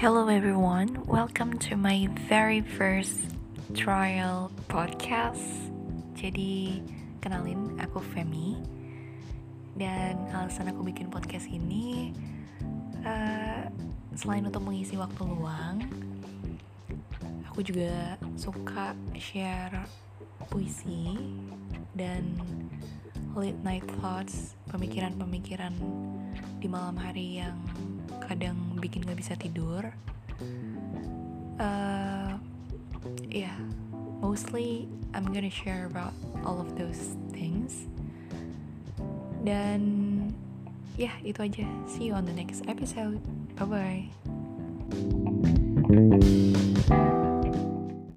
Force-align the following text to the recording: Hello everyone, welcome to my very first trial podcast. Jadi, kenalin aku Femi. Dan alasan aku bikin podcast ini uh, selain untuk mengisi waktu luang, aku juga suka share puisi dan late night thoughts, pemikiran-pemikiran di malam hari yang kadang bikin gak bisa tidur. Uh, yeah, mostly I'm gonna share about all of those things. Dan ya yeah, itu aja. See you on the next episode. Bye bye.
Hello 0.00 0.32
everyone, 0.32 1.04
welcome 1.04 1.60
to 1.68 1.76
my 1.76 2.08
very 2.24 2.64
first 2.64 3.36
trial 3.76 4.48
podcast. 4.64 5.44
Jadi, 6.16 6.80
kenalin 7.20 7.76
aku 7.76 8.00
Femi. 8.00 8.56
Dan 9.76 10.16
alasan 10.32 10.72
aku 10.72 10.88
bikin 10.88 11.12
podcast 11.12 11.44
ini 11.52 12.16
uh, 13.04 13.68
selain 14.16 14.48
untuk 14.48 14.64
mengisi 14.64 14.96
waktu 14.96 15.20
luang, 15.20 15.84
aku 17.52 17.60
juga 17.60 18.16
suka 18.40 18.96
share 19.20 19.84
puisi 20.48 21.12
dan 21.92 22.40
late 23.36 23.60
night 23.60 23.84
thoughts, 24.00 24.56
pemikiran-pemikiran 24.72 25.76
di 26.56 26.72
malam 26.72 26.96
hari 26.96 27.44
yang 27.44 27.60
kadang 28.24 28.69
bikin 28.80 29.04
gak 29.04 29.20
bisa 29.20 29.36
tidur. 29.36 29.92
Uh, 31.60 32.40
yeah, 33.28 33.56
mostly 34.24 34.88
I'm 35.12 35.28
gonna 35.28 35.52
share 35.52 35.84
about 35.86 36.16
all 36.42 36.58
of 36.60 36.74
those 36.80 37.16
things. 37.36 37.84
Dan 39.44 39.80
ya 40.96 41.12
yeah, 41.12 41.16
itu 41.24 41.40
aja. 41.44 41.68
See 41.84 42.08
you 42.08 42.16
on 42.16 42.24
the 42.24 42.34
next 42.34 42.64
episode. 42.64 43.20
Bye 43.60 44.08
bye. 45.88 46.30